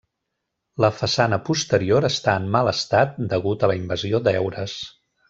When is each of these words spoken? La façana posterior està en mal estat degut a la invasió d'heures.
La 0.85 0.89
façana 1.01 1.37
posterior 1.49 2.07
està 2.11 2.35
en 2.41 2.47
mal 2.57 2.71
estat 2.75 3.21
degut 3.35 3.67
a 3.69 3.73
la 3.73 3.77
invasió 3.83 4.23
d'heures. 4.29 4.75